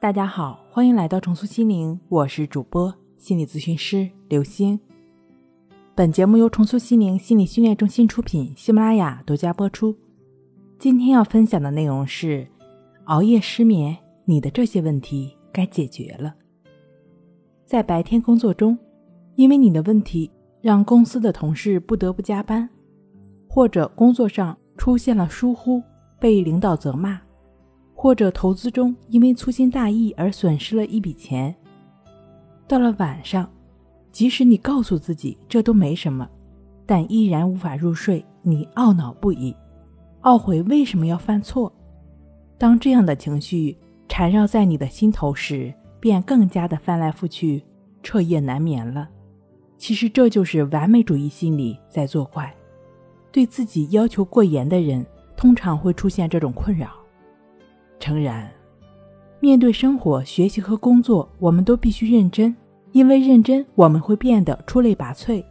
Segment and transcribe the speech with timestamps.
[0.00, 4.80] 大家好，欢迎来到重塑心灵，我是主播心理咨询师刘星。
[5.94, 9.94] 本节目由重塑心灵心理训练中心出品，喜马拉雅独家播出。
[10.78, 12.48] 今天要分享的内容是：
[13.04, 13.94] 熬夜失眠，
[14.24, 16.34] 你的这些问题该解决了。
[17.66, 18.78] 在白天工作中，
[19.34, 20.30] 因为你的问题
[20.62, 22.66] 让公司的同事不得不加班，
[23.50, 25.82] 或者工作上出现了疏忽，
[26.18, 27.20] 被领导责骂。
[28.02, 31.54] 或者投资中因为粗心大意而损失了一笔钱。
[32.66, 33.46] 到了晚上，
[34.10, 36.26] 即使你告诉自己这都没什么，
[36.86, 39.54] 但依然无法入睡，你懊恼不已，
[40.22, 41.70] 懊悔为什么要犯错。
[42.56, 43.76] 当这样的情绪
[44.08, 45.70] 缠绕在你的心头时，
[46.00, 47.62] 便更加的翻来覆去，
[48.02, 49.10] 彻夜难眠了。
[49.76, 52.50] 其实这就是完美主义心理在作怪。
[53.30, 55.04] 对自己要求过严的人，
[55.36, 56.88] 通常会出现这种困扰。
[58.00, 58.50] 诚然，
[59.38, 62.56] 面对生活、学习和工作，我们都必须认真，
[62.92, 65.44] 因为认真，我们会变得出类拔萃，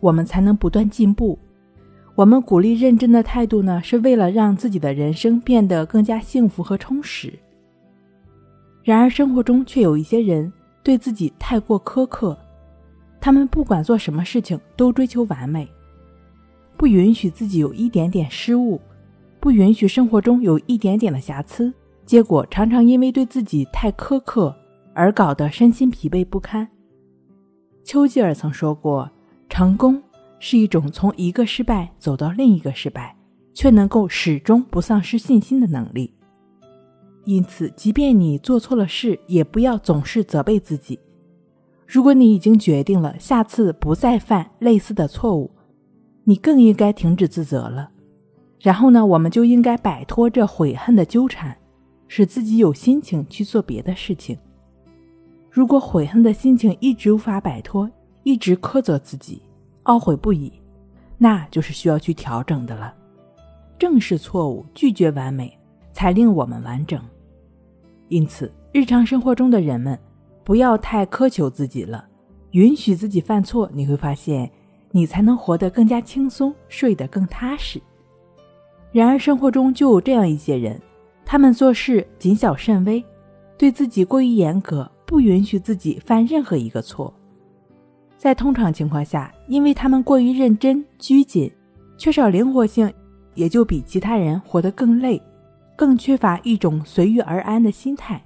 [0.00, 1.38] 我们才能不断进步。
[2.14, 7.32] 我们鼓励认真的态度呢，是为了让自己的人生变得更加幸福和充实。
[8.82, 12.36] 然而，生活中却有一些人对自己太过苛刻，
[13.20, 15.66] 他们不管做什么事情都追求完美，
[16.76, 18.80] 不允许自己有一点点失误，
[19.40, 21.72] 不允许生活中有一点点的瑕疵。
[22.04, 24.54] 结果常常因为对自己太苛刻
[24.94, 26.68] 而搞得身心疲惫不堪。
[27.84, 29.10] 丘吉尔曾说过
[29.48, 30.00] ：“成功
[30.38, 33.16] 是一种从一个失败走到另一个失败，
[33.54, 36.12] 却能够始终不丧失信心的能力。”
[37.24, 40.98] 因此，即便你做错了事，也不要总是责备自己。
[41.86, 45.50] 如果你已经决定了下次不再犯类似的错误，
[46.24, 47.90] 你更应该停止自责了。
[48.60, 51.56] 然后呢，我们就应该摆脱这悔恨的纠缠。
[52.14, 54.36] 使自己有心情去做别的事情。
[55.50, 57.90] 如果悔恨的心情一直无法摆脱，
[58.22, 59.40] 一直苛责自己，
[59.84, 60.52] 懊悔不已，
[61.16, 62.94] 那就是需要去调整的了。
[63.78, 65.58] 正视错误，拒绝完美，
[65.90, 67.00] 才令我们完整。
[68.08, 69.98] 因此，日常生活中的人们
[70.44, 72.06] 不要太苛求自己了，
[72.50, 74.50] 允许自己犯错，你会发现
[74.90, 77.80] 你才能活得更加轻松，睡得更踏实。
[78.92, 80.78] 然而，生活中就有这样一些人。
[81.32, 83.02] 他们做事谨小慎微，
[83.56, 87.10] 对自己过于严格，不允许自己犯任何一个错。
[88.18, 91.50] 在通常情况下，因为他们过于认真、拘谨，
[91.96, 92.92] 缺少灵活性，
[93.32, 95.18] 也就比其他人活得更累，
[95.74, 98.22] 更缺乏一种随遇而安的心态。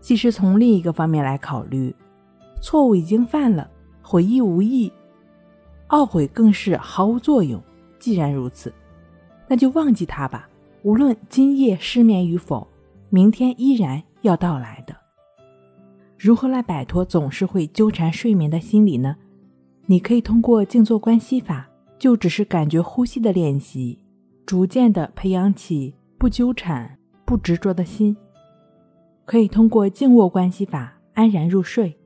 [0.00, 1.94] 其实，从另一个方面来考虑，
[2.58, 3.68] 错误已经犯了，
[4.00, 4.90] 悔意无益，
[5.90, 7.62] 懊悔更是毫无作用。
[7.98, 8.72] 既然如此，
[9.46, 10.48] 那就忘记它吧。
[10.84, 12.68] 无论今夜失眠与否，
[13.08, 14.94] 明天依然要到来的。
[16.18, 19.16] 如何来摆脱总是会纠缠睡眠的心理呢？
[19.86, 21.66] 你可以通过静坐观息法，
[21.98, 23.98] 就只是感觉呼吸的练习，
[24.44, 28.14] 逐渐的培养起不纠缠、不执着的心。
[29.24, 31.98] 可以通过静卧观息法安然入睡。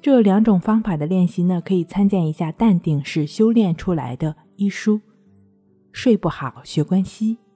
[0.00, 5.00] 这两种方法的练习呢，可以参见一下《淡定是修炼出来的》一书。
[5.92, 7.38] 睡不好学关息。